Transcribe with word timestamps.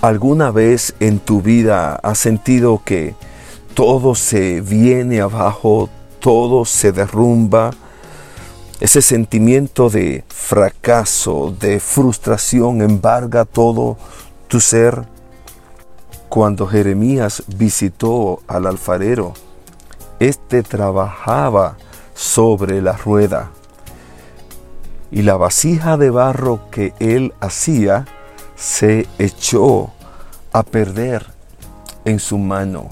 ¿Alguna 0.00 0.52
vez 0.52 0.94
en 1.00 1.18
tu 1.18 1.42
vida 1.42 1.96
has 1.96 2.18
sentido 2.18 2.82
que 2.84 3.16
todo 3.74 4.14
se 4.14 4.60
viene 4.60 5.20
abajo, 5.20 5.88
todo 6.20 6.64
se 6.64 6.92
derrumba? 6.92 7.72
Ese 8.78 9.02
sentimiento 9.02 9.90
de 9.90 10.22
fracaso, 10.28 11.52
de 11.58 11.80
frustración 11.80 12.80
embarga 12.80 13.44
todo 13.44 13.96
tu 14.46 14.60
ser. 14.60 15.02
Cuando 16.28 16.68
Jeremías 16.68 17.42
visitó 17.48 18.40
al 18.46 18.66
alfarero, 18.66 19.34
éste 20.20 20.62
trabajaba 20.62 21.76
sobre 22.14 22.80
la 22.82 22.92
rueda 22.92 23.50
y 25.10 25.22
la 25.22 25.36
vasija 25.36 25.96
de 25.96 26.10
barro 26.10 26.70
que 26.70 26.94
él 27.00 27.34
hacía 27.40 28.04
se 28.58 29.06
echó 29.18 29.92
a 30.52 30.64
perder 30.64 31.24
en 32.04 32.18
su 32.18 32.38
mano. 32.38 32.88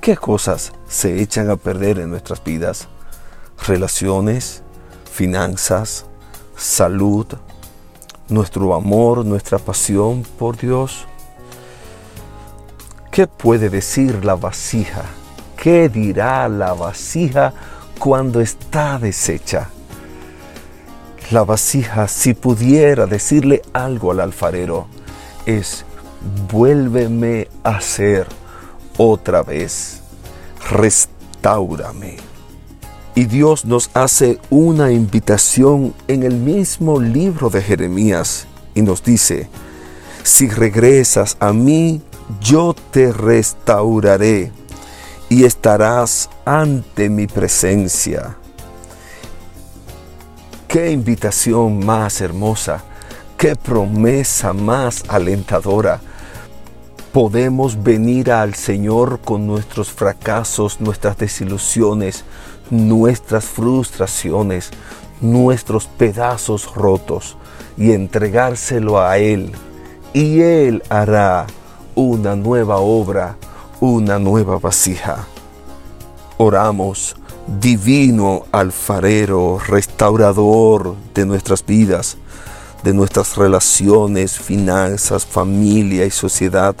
¿Qué 0.00 0.16
cosas 0.16 0.72
se 0.88 1.22
echan 1.22 1.48
a 1.48 1.56
perder 1.56 2.00
en 2.00 2.10
nuestras 2.10 2.42
vidas? 2.42 2.88
Relaciones, 3.64 4.62
finanzas, 5.10 6.06
salud, 6.56 7.26
nuestro 8.28 8.74
amor, 8.74 9.24
nuestra 9.24 9.58
pasión 9.58 10.24
por 10.38 10.56
Dios. 10.56 11.06
¿Qué 13.12 13.28
puede 13.28 13.70
decir 13.70 14.24
la 14.24 14.34
vasija? 14.34 15.04
¿Qué 15.56 15.88
dirá 15.88 16.48
la 16.48 16.72
vasija 16.72 17.52
cuando 17.98 18.40
está 18.40 18.98
deshecha? 18.98 19.68
La 21.32 21.44
vasija, 21.44 22.08
si 22.08 22.34
pudiera 22.34 23.06
decirle 23.06 23.62
algo 23.72 24.10
al 24.10 24.20
alfarero, 24.20 24.86
es, 25.46 25.86
vuélveme 26.52 27.48
a 27.64 27.80
ser 27.80 28.26
otra 28.98 29.42
vez, 29.42 30.02
restaurame. 30.70 32.18
Y 33.14 33.24
Dios 33.24 33.64
nos 33.64 33.88
hace 33.94 34.40
una 34.50 34.92
invitación 34.92 35.94
en 36.06 36.22
el 36.22 36.34
mismo 36.34 37.00
libro 37.00 37.48
de 37.48 37.62
Jeremías 37.62 38.46
y 38.74 38.82
nos 38.82 39.02
dice, 39.02 39.48
si 40.22 40.50
regresas 40.50 41.38
a 41.40 41.54
mí, 41.54 42.02
yo 42.42 42.76
te 42.90 43.10
restauraré 43.10 44.52
y 45.30 45.44
estarás 45.44 46.28
ante 46.44 47.08
mi 47.08 47.26
presencia 47.26 48.36
Qué 50.72 50.90
invitación 50.90 51.84
más 51.84 52.22
hermosa, 52.22 52.82
qué 53.36 53.56
promesa 53.56 54.54
más 54.54 55.04
alentadora. 55.06 56.00
Podemos 57.12 57.82
venir 57.82 58.32
al 58.32 58.54
Señor 58.54 59.20
con 59.22 59.46
nuestros 59.46 59.90
fracasos, 59.90 60.80
nuestras 60.80 61.18
desilusiones, 61.18 62.24
nuestras 62.70 63.44
frustraciones, 63.44 64.70
nuestros 65.20 65.88
pedazos 65.88 66.74
rotos 66.74 67.36
y 67.76 67.92
entregárselo 67.92 68.98
a 68.98 69.18
Él. 69.18 69.52
Y 70.14 70.40
Él 70.40 70.82
hará 70.88 71.48
una 71.94 72.34
nueva 72.34 72.78
obra, 72.78 73.36
una 73.78 74.18
nueva 74.18 74.58
vasija. 74.58 75.26
Oramos 76.38 77.14
divino 77.46 78.44
alfarero, 78.52 79.58
restaurador 79.58 80.96
de 81.14 81.26
nuestras 81.26 81.64
vidas, 81.64 82.16
de 82.82 82.94
nuestras 82.94 83.36
relaciones, 83.36 84.38
finanzas, 84.38 85.26
familia 85.26 86.04
y 86.06 86.10
sociedad. 86.10 86.74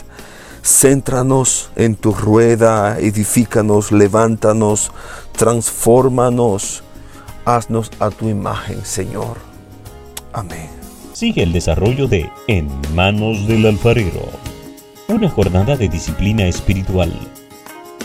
Céntranos 0.64 1.70
en 1.74 1.96
tu 1.96 2.12
rueda, 2.12 2.98
edifícanos, 3.00 3.90
levántanos, 3.90 4.92
transfórmanos, 5.36 6.84
haznos 7.44 7.90
a 7.98 8.10
tu 8.10 8.28
imagen, 8.28 8.84
Señor. 8.84 9.38
Amén. 10.32 10.70
Sigue 11.12 11.42
el 11.42 11.52
desarrollo 11.52 12.06
de 12.06 12.30
En 12.46 12.68
manos 12.94 13.46
del 13.46 13.66
alfarero, 13.66 14.28
una 15.08 15.28
jornada 15.28 15.76
de 15.76 15.88
disciplina 15.88 16.46
espiritual. 16.46 17.12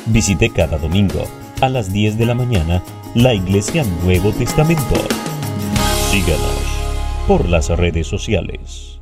Visite 0.08 0.50
cada 0.50 0.78
domingo 0.78 1.24
a 1.62 1.70
las 1.70 1.92
10 1.92 2.18
de 2.18 2.26
la 2.26 2.36
mañana 2.36 2.84
la 3.16 3.34
Iglesia 3.34 3.84
Nuevo 4.04 4.32
Testamento. 4.32 4.96
Síganos 6.12 6.62
por 7.28 7.50
las 7.50 7.70
redes 7.70 8.08
sociales. 8.08 9.00